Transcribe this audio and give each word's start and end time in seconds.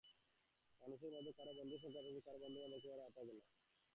মানুষের 0.81 1.11
মধ্যে 1.15 1.31
কারও 1.37 1.53
বন্ধুর 1.57 1.81
সংখ্যা 1.83 2.01
বেশি, 2.01 2.11
আবার 2.11 2.25
কারও 2.27 2.41
বন্ধুবান্ধব 2.43 2.77
একেবারে 2.79 3.01
হাতে 3.05 3.21
গোনা। 3.27 3.43